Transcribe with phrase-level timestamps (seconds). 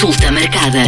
[0.00, 0.78] Consulta marcada.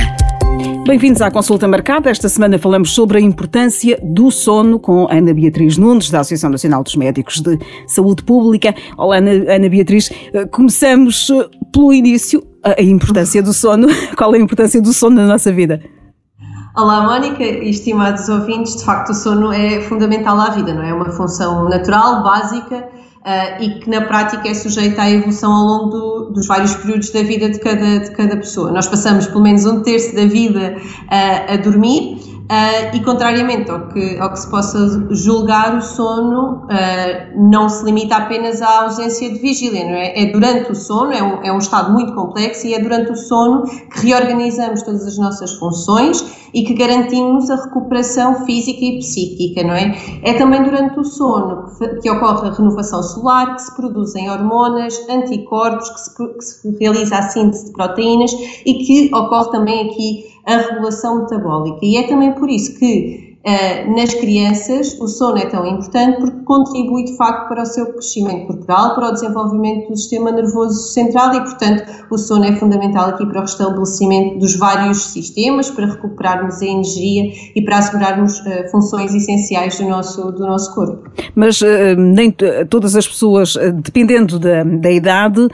[0.87, 2.09] Bem-vindos à consulta marcada.
[2.09, 6.83] Esta semana falamos sobre a importância do sono com Ana Beatriz Nunes, da Associação Nacional
[6.83, 8.75] dos Médicos de Saúde Pública.
[8.97, 10.11] Olá, Ana, Ana Beatriz.
[10.33, 12.43] Eh, começamos eh, pelo início.
[12.65, 13.87] A importância do sono.
[14.17, 15.83] Qual é a importância do sono na nossa vida?
[16.75, 18.77] Olá, Mónica e estimados ouvintes.
[18.77, 20.89] De facto, o sono é fundamental à vida, não é?
[20.89, 22.89] É uma função natural, básica
[23.25, 27.11] uh, e que na prática é sujeita à evolução ao longo do, dos vários períodos
[27.11, 28.71] da vida de cada, de cada pessoa.
[28.71, 32.12] Nós passamos pelo menos um terço da vida uh, a dormir
[32.43, 37.85] Uh, e contrariamente ao que, ao que se possa julgar, o sono uh, não se
[37.85, 40.23] limita apenas à ausência de vigília, não é?
[40.23, 43.17] É durante o sono, é um, é um estado muito complexo e é durante o
[43.17, 49.63] sono que reorganizamos todas as nossas funções e que garantimos a recuperação física e psíquica,
[49.63, 49.97] não é?
[50.23, 55.01] É também durante o sono que, que ocorre a renovação solar, que se produzem hormonas,
[55.09, 58.33] anticorpos, que se, que se realiza a síntese de proteínas
[58.67, 61.79] e que ocorre também aqui a regulação metabólica.
[61.83, 66.42] E é também por isso que Uh, nas crianças, o sono é tão importante porque
[66.53, 71.35] contribui de facto para o seu crescimento corporal, para o desenvolvimento do sistema nervoso central
[71.35, 76.61] e, portanto, o sono é fundamental aqui para o restabelecimento dos vários sistemas, para recuperarmos
[76.61, 81.11] a energia e para assegurarmos uh, funções essenciais do nosso, do nosso corpo.
[81.35, 82.31] Mas uh, nem
[82.69, 85.49] todas as pessoas, dependendo da, da idade,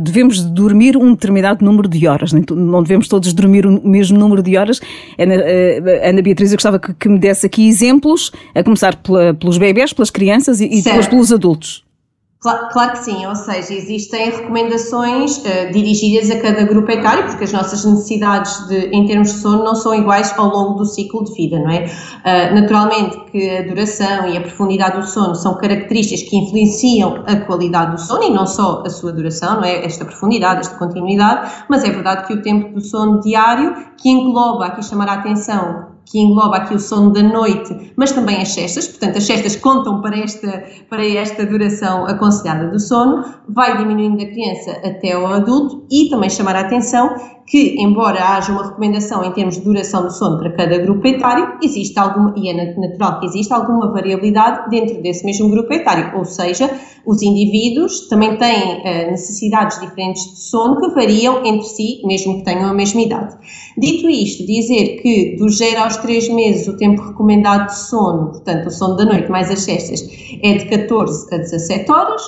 [0.00, 4.56] devemos dormir um determinado número de horas, não devemos todos dormir o mesmo número de
[4.56, 4.80] horas.
[5.18, 5.34] Ana,
[6.02, 9.92] Ana Beatriz, eu gostava que que me desse aqui exemplos, a começar pela, pelos bebés,
[9.92, 11.84] pelas crianças e, e depois pelos adultos.
[12.44, 17.44] Claro, claro, que sim, ou seja, existem recomendações uh, dirigidas a cada grupo etário, porque
[17.44, 21.24] as nossas necessidades de, em termos de sono não são iguais ao longo do ciclo
[21.24, 21.86] de vida, não é?
[21.86, 27.34] Uh, naturalmente que a duração e a profundidade do sono são características que influenciam a
[27.46, 29.82] qualidade do sono e não só a sua duração, não é?
[29.82, 34.66] Esta profundidade, esta continuidade, mas é verdade que o tempo do sono diário, que engloba,
[34.66, 38.88] aqui chamar a atenção, que engloba aqui o sono da noite, mas também as cestas,
[38.88, 44.26] portanto as cestas contam para esta, para esta duração aconselhada do sono, vai diminuindo da
[44.26, 47.14] criança até ao adulto e também chamar a atenção
[47.46, 51.58] que, embora haja uma recomendação em termos de duração do sono para cada grupo etário,
[51.62, 56.24] existe alguma, e é natural que exista alguma variabilidade dentro desse mesmo grupo etário, ou
[56.24, 56.70] seja,
[57.06, 62.44] os indivíduos também têm uh, necessidades diferentes de sono que variam entre si, mesmo que
[62.44, 63.36] tenham a mesma idade.
[63.76, 68.66] Dito isto, dizer que dos 0 aos 3 meses o tempo recomendado de sono, portanto
[68.66, 70.00] o sono da noite mais as cestas,
[70.42, 72.22] é de 14 a 17 horas,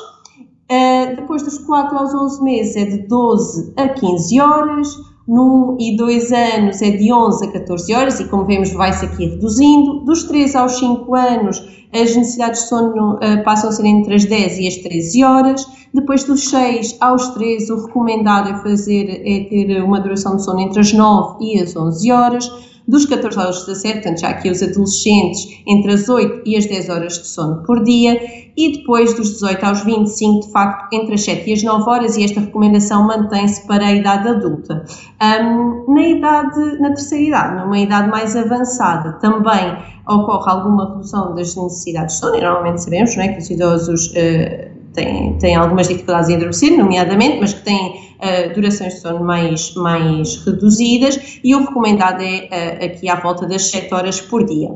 [0.71, 4.89] Uh, depois dos 4 aos 11 meses é de 12 a 15 horas,
[5.27, 9.27] no e 2 anos é de 11 a 14 horas, e como vemos vai-se aqui
[9.27, 10.05] reduzindo.
[10.05, 11.63] Dos 3 aos 5 anos
[11.93, 15.67] as necessidades de sono uh, passam a ser entre as 10 e as 13 horas.
[15.95, 20.61] Depois dos 6 aos 13 o recomendado é fazer é ter uma duração de sono
[20.61, 22.51] entre as 9 e as 11 horas
[22.89, 26.89] dos 14 aos 17, portanto já aqui os adolescentes, entre as 8 e as 10
[26.89, 28.21] horas de sono por dia,
[28.57, 32.17] e depois dos 18 aos 25, de facto, entre as 7 e as 9 horas,
[32.17, 34.85] e esta recomendação mantém-se para a idade adulta.
[35.23, 39.77] Um, na idade, na terceira idade, numa idade mais avançada, também
[40.09, 44.07] ocorre alguma redução das necessidades de sono, e normalmente sabemos não é, que os idosos
[44.09, 49.23] uh, têm, têm algumas dificuldades em adormecer, nomeadamente, mas que têm uh, durações de sono
[49.23, 54.45] mais, mais reduzidas e o recomendado é uh, aqui à volta das 7 horas por
[54.45, 54.71] dia.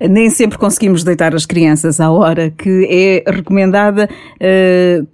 [0.00, 4.08] Nem sempre conseguimos deitar as crianças à hora que é recomendada.
[4.36, 5.06] Uh,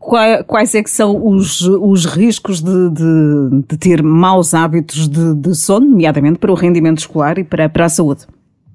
[0.46, 5.54] quais é que são os, os riscos de, de, de ter maus hábitos de, de
[5.54, 8.26] sono, nomeadamente para o rendimento escolar e para, para a saúde?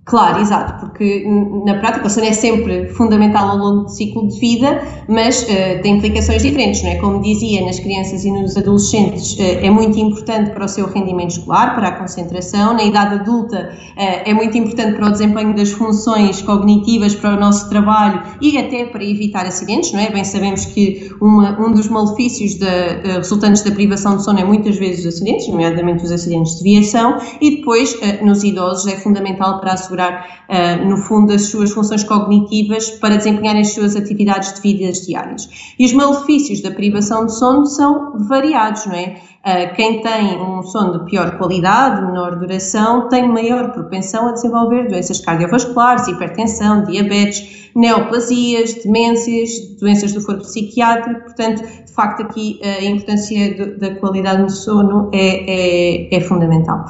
[0.08, 1.26] Claro, exato, porque
[1.66, 5.82] na prática o sono é sempre fundamental ao longo do ciclo de vida, mas uh,
[5.84, 6.96] tem implicações diferentes, não é?
[6.96, 11.32] Como dizia, nas crianças e nos adolescentes uh, é muito importante para o seu rendimento
[11.32, 15.72] escolar, para a concentração, na idade adulta uh, é muito importante para o desempenho das
[15.72, 20.10] funções cognitivas, para o nosso trabalho e até para evitar acidentes, não é?
[20.10, 24.78] Bem sabemos que uma, um dos malefícios da, resultantes da privação de sono é muitas
[24.78, 29.74] vezes os acidentes, nomeadamente os acidentes de viação, e depois nos idosos é fundamental para
[29.74, 34.62] a assegurar, uh, no fundo, as suas funções cognitivas para desempenharem as suas atividades de
[34.62, 35.50] vidas diárias.
[35.78, 39.18] E os malefícios da privação de sono são variados, não é?
[39.46, 44.88] Uh, quem tem um sono de pior qualidade, menor duração, tem maior propensão a desenvolver
[44.88, 51.22] doenças cardiovasculares, hipertensão, diabetes, neoplasias, demências, doenças do corpo psiquiátrico.
[51.22, 56.20] Portanto, de facto, aqui uh, a importância do, da qualidade no sono é, é, é
[56.20, 56.84] fundamental.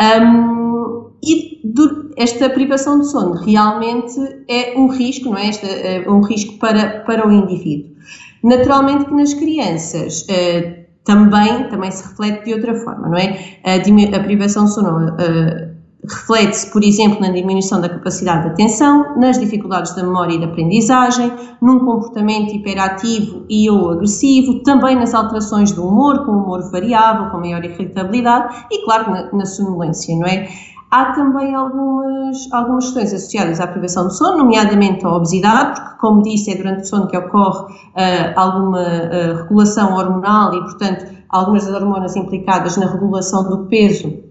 [0.00, 4.14] Um, e do, esta privação de sono realmente
[4.48, 5.48] é um risco, não é?
[5.48, 7.96] Esta, é um risco para, para o indivíduo.
[8.42, 13.58] Naturalmente que nas crianças uh, também, também se reflete de outra forma, não é?
[13.64, 19.16] A, a privação de sono uh, reflete-se, por exemplo, na diminuição da capacidade de atenção,
[19.18, 25.12] nas dificuldades da memória e da aprendizagem, num comportamento hiperativo e ou agressivo, também nas
[25.14, 30.26] alterações do humor, com humor variável, com maior irritabilidade e, claro, na, na sonolência, não
[30.26, 30.48] é?
[30.90, 36.22] Há também algumas, algumas questões associadas à privação de sono, nomeadamente a obesidade, porque, como
[36.22, 41.66] disse, é durante o sono que ocorre uh, alguma uh, regulação hormonal e, portanto, algumas
[41.66, 44.28] das hormonas implicadas na regulação do peso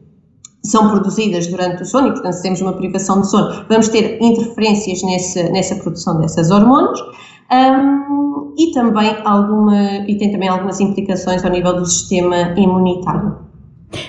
[0.65, 4.17] são produzidas durante o sono e, portanto, se temos uma privação de sono, vamos ter
[4.19, 6.99] interferências nessa, nessa produção dessas hormonas.
[7.51, 13.46] Um, e também alguma e tem também algumas implicações ao nível do sistema imunitário.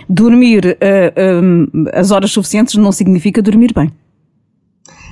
[0.09, 3.91] Dormir uh, eh, um, eh, as horas suficientes não significa dormir bem.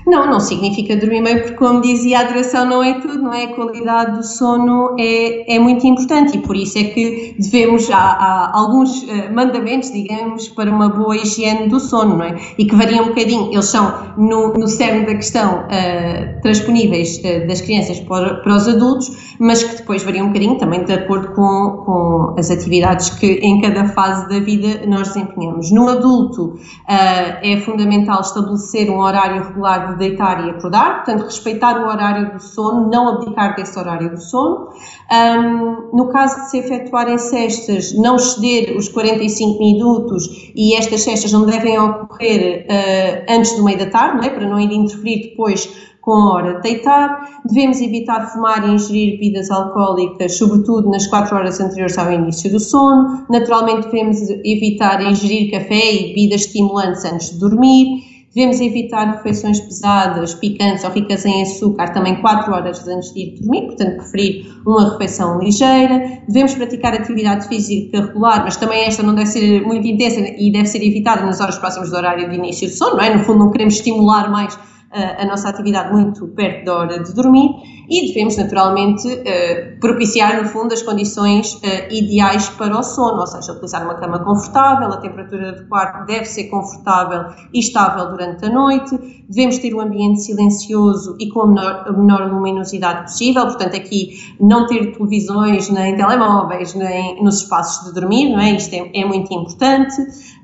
[0.07, 3.43] Não, não significa dormir bem, porque, como dizia, a duração não é tudo, não é?
[3.43, 7.97] A qualidade do sono é, é muito importante e por isso é que devemos, há,
[7.97, 12.37] há alguns uh, mandamentos, digamos, para uma boa higiene do sono, não é?
[12.57, 17.49] E que variam um bocadinho, eles são no, no cerne da questão uh, transponíveis uh,
[17.49, 21.35] das crianças para, para os adultos, mas que depois variam um bocadinho também de acordo
[21.35, 25.73] com, com as atividades que em cada fase da vida nós desempenhamos.
[25.73, 31.89] No adulto, é fundamental estabelecer um horário regular de deitar e acordar, portanto, respeitar o
[31.89, 34.69] horário do sono, não abdicar desse horário do sono.
[35.11, 41.33] Um, no caso de se efetuarem cestas, não exceder os 45 minutos e estas cestas
[41.33, 44.31] não devem ocorrer uh, antes do meio da tarde, não é?
[44.31, 45.69] para não ir interferir depois
[46.07, 47.41] com a hora de deitar.
[47.45, 52.61] Devemos evitar fumar e ingerir bebidas alcoólicas, sobretudo nas 4 horas anteriores ao início do
[52.61, 53.27] sono.
[53.29, 60.35] Naturalmente, devemos evitar ingerir café e bebidas estimulantes antes de dormir Devemos evitar refeições pesadas,
[60.35, 64.91] picantes ou ricas em açúcar também 4 horas antes de ir dormir, portanto, preferir uma
[64.91, 66.21] refeição ligeira.
[66.29, 70.67] Devemos praticar atividade física regular, mas também esta não deve ser muito intensa e deve
[70.67, 73.17] ser evitada nas horas próximas do horário de início do sono, não é?
[73.17, 74.59] No fundo, não queremos estimular mais
[74.93, 77.51] a nossa atividade muito perto da hora de dormir
[77.89, 81.61] e devemos naturalmente uh, propiciar no fundo as condições uh,
[81.91, 86.25] ideais para o sono, ou seja, utilizar uma cama confortável, a temperatura do quarto deve
[86.25, 91.47] ser confortável e estável durante a noite, devemos ter um ambiente silencioso e com a
[91.47, 97.87] menor, a menor luminosidade possível, portanto aqui não ter televisões nem telemóveis nem nos espaços
[97.87, 98.53] de dormir, não é?
[98.53, 99.97] Isto é, é muito importante.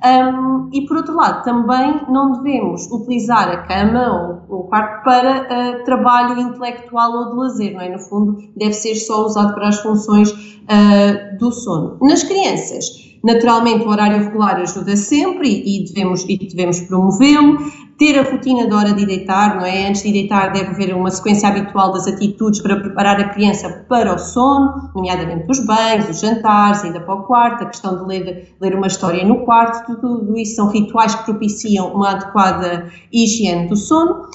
[0.05, 5.43] Um, e por outro lado, também não devemos utilizar a cama ou o quarto para
[5.43, 7.88] uh, trabalho intelectual ou de lazer, não é?
[7.88, 11.99] No fundo, deve ser só usado para as funções uh, do sono.
[12.00, 17.56] Nas crianças, Naturalmente, o horário regular ajuda sempre e, devemos, e devemos promovê-lo.
[17.96, 19.87] Ter a rotina da hora de deitar, não é?
[19.87, 24.12] Antes de deitar, deve haver uma sequência habitual das atitudes para preparar a criança para
[24.12, 28.05] o sono, nomeadamente os banhos, os jantares, a ida para o quarto, a questão de
[28.08, 32.90] ler, ler uma história no quarto, tudo, tudo isso são rituais que propiciam uma adequada
[33.12, 34.26] higiene do sono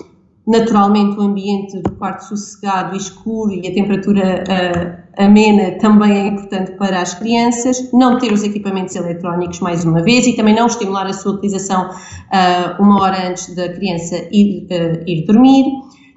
[0.48, 6.28] naturalmente o ambiente do quarto sossegado e escuro e a temperatura uh, amena também é
[6.28, 10.68] importante para as crianças, não ter os equipamentos eletrónicos mais uma vez e também não
[10.68, 15.66] estimular a sua utilização uh, uma hora antes da criança ir, uh, ir dormir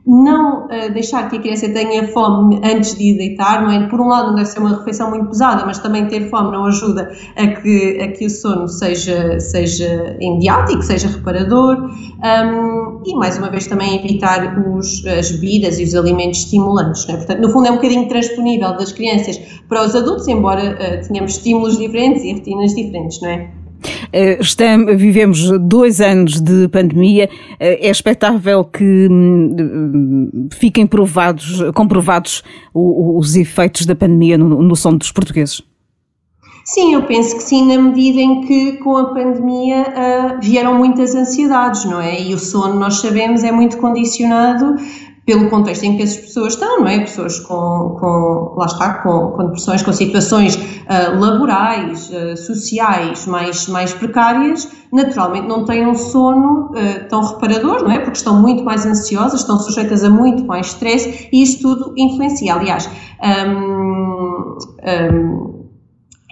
[0.06, 3.86] não uh, deixar que a criança tenha fome antes de ir deitar, não é?
[3.88, 6.64] Por um lado não deve ser uma refeição muito pesada, mas também ter fome não
[6.64, 11.76] ajuda a que, a que o sono seja, seja imediato que seja reparador.
[11.76, 17.16] Um, e mais uma vez também evitar os, as bebidas e os alimentos estimulantes, é?
[17.16, 21.32] Portanto, no fundo é um bocadinho transponível das crianças para os adultos, embora uh, tenhamos
[21.32, 23.59] estímulos diferentes e rotinas diferentes, não é?
[24.12, 27.28] Eh, estamos, vivemos dois anos de pandemia.
[27.58, 32.42] Eh, é expectável que hum, fiquem provados, comprovados
[32.74, 35.62] os efeitos da pandemia no, no som dos portugueses?
[36.64, 41.14] Sim, eu penso que sim, na medida em que com a pandemia uh, vieram muitas
[41.14, 42.22] ansiedades, não é?
[42.22, 44.76] E o sono, nós sabemos, é muito condicionado
[45.30, 46.98] pelo contexto em que as pessoas estão, não é?
[46.98, 53.68] Pessoas com, com lá está, com, com depressões, com situações uh, laborais, uh, sociais mais,
[53.68, 58.00] mais precárias, naturalmente não têm um sono uh, tão reparador, não é?
[58.00, 62.52] Porque estão muito mais ansiosas, estão sujeitas a muito mais stress e isso tudo influencia.
[62.52, 62.90] Aliás,
[63.22, 64.58] um,
[65.14, 65.59] um,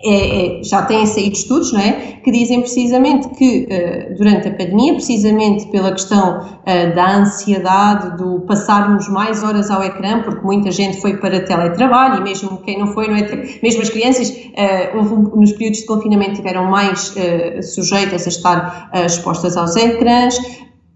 [0.05, 4.53] é, é, já têm saído estudos não é, que dizem precisamente que uh, durante a
[4.53, 10.71] pandemia, precisamente pela questão uh, da ansiedade, do passarmos mais horas ao ecrã, porque muita
[10.71, 15.37] gente foi para teletrabalho e mesmo quem não foi, não é, mesmo as crianças uh,
[15.37, 17.15] nos períodos de confinamento tiveram mais
[17.63, 20.39] sujeitas a estar expostas aos ecrãs,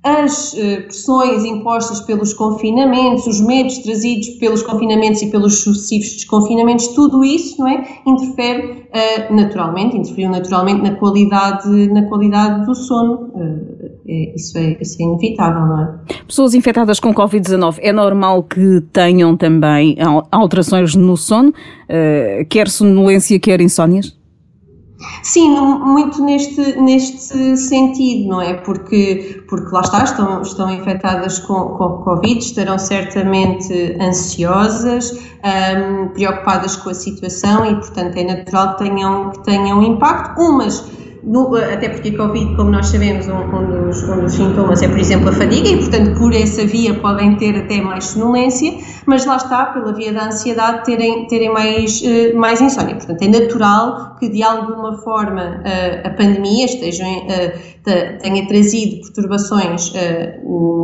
[0.05, 7.25] as pressões impostas pelos confinamentos, os medos trazidos pelos confinamentos e pelos sucessivos desconfinamentos, tudo
[7.25, 8.83] isso não é, interfere
[9.31, 13.31] naturalmente, interferiu naturalmente na qualidade, na qualidade do sono.
[14.07, 15.95] É, isso, é, isso é inevitável, não é?
[16.27, 19.97] Pessoas infectadas com Covid-19, é normal que tenham também
[20.31, 21.55] alterações no sono,
[22.49, 24.22] quer sonolência, quer insónias?
[25.23, 28.55] Sim, muito neste, neste sentido, não é?
[28.55, 36.77] Porque, porque lá está, estão, estão infectadas com, com Covid, estarão certamente ansiosas, um, preocupadas
[36.77, 40.41] com a situação e, portanto, é natural que tenham, que tenham impacto.
[40.41, 40.85] Umas
[41.23, 44.89] no, até porque a Covid, como nós sabemos, um, um, dos, um, dos, sintomas é,
[44.89, 48.73] por exemplo, a fadiga e, portanto, por essa via podem ter até mais sonolência,
[49.07, 52.97] mas lá está, pela via da ansiedade, terem, terem mais, uh, mais insónia.
[52.97, 57.73] Portanto, é natural que, de alguma forma, uh, a pandemia esteja, uh,
[58.21, 59.93] tenha trazido perturbações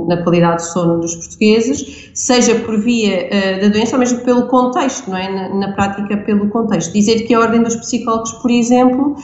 [0.09, 3.29] na qualidade de sono dos portugueses, seja por via
[3.61, 5.29] da doença ou mesmo pelo contexto, não é?
[5.31, 6.93] Na, na, prática, pelo contexto.
[6.93, 9.15] Dizer que a Ordem dos Psicólogos, por exemplo,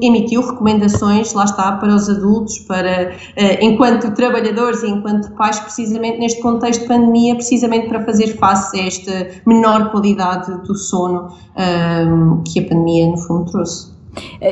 [0.00, 6.18] emitiu recomendações, lá está, para os adultos, para, uh, enquanto trabalhadores e enquanto pais, precisamente
[6.18, 12.42] neste contexto de pandemia, precisamente para fazer face a esta menor qualidade do sono um,
[12.44, 13.92] que a pandemia, no fundo, trouxe.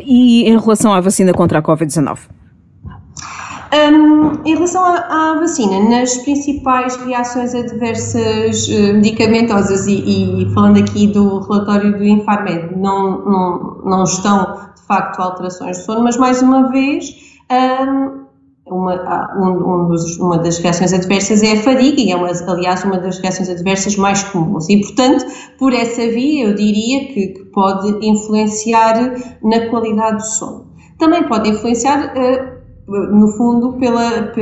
[0.04, 2.18] E em relação à vacina contra a Covid-19?
[3.72, 10.78] Um, em relação à, à, vacina, nas principais reações adversas uh, medicamentosas, e, e, falando
[10.80, 16.42] aqui do relatório do Infarmed, não, não, não estão facto alterações de sono, mas mais
[16.42, 17.14] uma vez.
[17.48, 18.20] Um,
[18.66, 22.84] uma, um, um dos, uma das reações adversas é a fadiga, e é, uma, aliás,
[22.84, 24.68] uma das reações adversas mais comuns.
[24.68, 25.24] E, portanto,
[25.58, 28.94] por essa via, eu diria que, que pode influenciar
[29.42, 30.66] na qualidade do sono.
[30.98, 32.59] Também pode influenciar uh,
[32.90, 34.32] no fundo, pela,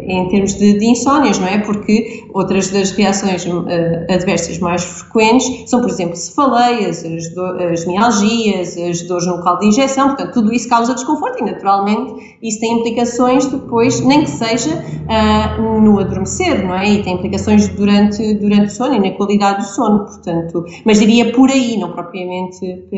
[0.00, 1.58] em termos de, de, insónias, não é?
[1.58, 3.64] Porque outras das reações uh,
[4.10, 9.60] adversas mais frequentes são, por exemplo, cefaleias, as, do, as mialgias, as dores no local
[9.60, 14.30] de injeção, portanto, tudo isso causa desconforto e, naturalmente, isso tem implicações depois, nem que
[14.30, 16.94] seja uh, no adormecer, não é?
[16.94, 21.30] E tem implicações durante, durante o sono e na qualidade do sono, portanto, mas diria
[21.32, 22.88] por aí, não propriamente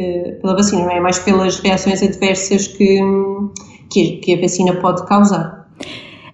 [0.41, 1.00] pela vacina, não é?
[1.00, 2.99] Mais pelas reações adversas que
[3.90, 5.66] que, que a vacina pode causar.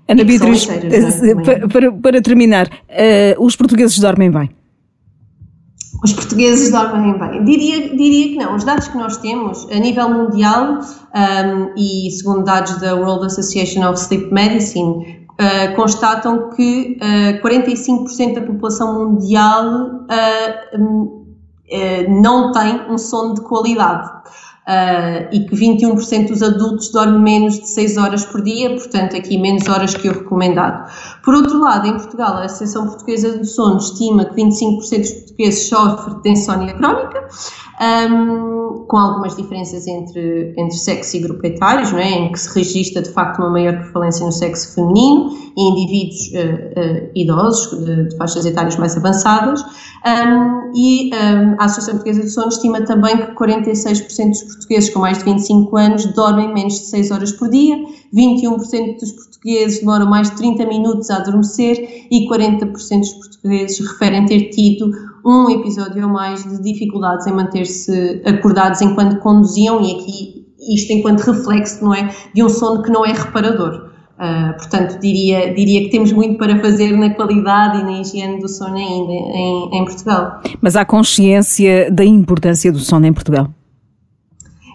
[0.08, 1.68] Ana Beatriz, é?
[1.68, 4.50] para, para, terminar, uh, os portugueses dormem bem?
[6.04, 7.44] Os portugueses dormem bem.
[7.44, 8.56] Diria, diria que não.
[8.56, 13.88] Os dados que nós temos a nível mundial um, e segundo dados da World Association
[13.88, 21.22] of Sleep Medicine, uh, constatam que uh, 45% da população mundial uh,
[22.08, 24.10] não tem um sono de qualidade
[24.66, 29.38] uh, e que 21% dos adultos dormem menos de 6 horas por dia, portanto, aqui
[29.38, 30.90] menos horas que o recomendado.
[31.24, 35.68] Por outro lado, em Portugal, a Associação Portuguesa do Sono estima que 25% dos portugueses
[35.68, 37.28] sofrem de insónia crónica,
[37.80, 42.10] um, com algumas diferenças entre, entre sexo e grupo etários, não é?
[42.10, 47.06] em que se registra de facto uma maior prevalência no sexo feminino e indivíduos uh,
[47.06, 52.28] uh, idosos, de, de, faixas etárias mais avançadas, um, e um, a Associação Portuguesa do
[52.28, 56.86] Sono estima também que 46% dos portugueses com mais de 25 anos dormem menos de
[56.86, 57.76] 6 horas por dia,
[58.14, 64.26] 21% dos portugueses demoram mais de 30 minutos a adormecer e 40% dos portugueses referem
[64.26, 64.90] ter tido
[65.24, 71.20] um episódio ou mais de dificuldades em manter-se acordados enquanto conduziam e aqui isto enquanto
[71.20, 73.90] reflexo, não é, de um sono que não é reparador.
[74.12, 78.48] Uh, portanto, diria, diria que temos muito para fazer na qualidade e na higiene do
[78.48, 80.40] sono ainda em, em Portugal.
[80.60, 83.48] Mas há consciência da importância do sono em Portugal?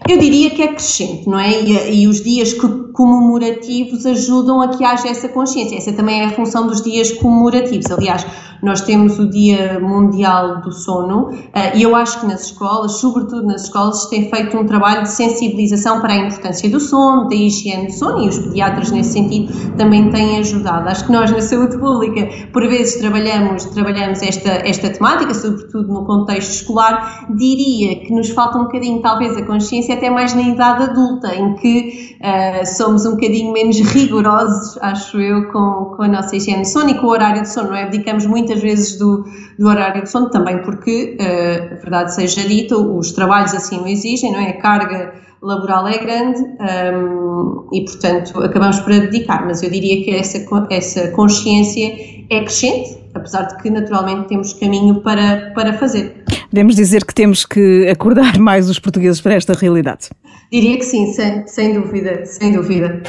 [0.06, 1.62] Eu diria que é crescente, não é?
[1.62, 2.52] E, e, os dias
[2.98, 5.76] comemorativos ajudam a que haja essa consciência.
[5.76, 7.88] Essa também é a função dos dias comemorativos.
[7.92, 8.26] Aliás,
[8.60, 13.46] nós temos o Dia Mundial do Sono eh, e eu acho que nas escolas, sobretudo
[13.46, 17.86] nas escolas, tem feito um trabalho de sensibilização para a importância do sono, da higiene
[17.86, 20.88] do sono e os pediatras nesse sentido também têm ajudado.
[20.88, 26.04] Acho que nós na saúde pública por vezes trabalhamos, trabalhamos esta, esta temática, sobretudo no
[26.04, 30.82] contexto escolar, diria que nos falta um bocadinho talvez a consciência até mais na idade
[30.82, 36.34] adulta, em que uh, somos um bocadinho menos rigorosos, acho eu, com, com a nossa
[36.36, 37.84] higiene de sono e com o horário de sono, não é?
[37.84, 39.24] Dedicamos muito muitas vezes do,
[39.58, 43.86] do horário de sono, também porque, uh, a verdade seja dita, os trabalhos assim o
[43.86, 44.50] exigem, não é?
[44.50, 50.02] A carga laboral é grande um, ehm, e, portanto, acabamos por abdicar, mas eu diria
[50.04, 51.94] que essa, essa consciência
[52.30, 56.24] é crescente, apesar de que naturalmente temos caminho para, para fazer.
[56.50, 60.08] Podemos dizer que temos que acordar mais os portugueses para esta realidade?
[60.50, 63.02] Diria que sim, sem, sem dúvida, sem dúvida.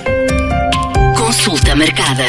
[1.18, 2.26] Consulta marcada.